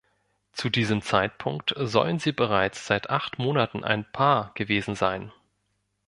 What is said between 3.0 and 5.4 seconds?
acht Monaten ein Paar gewesen sein.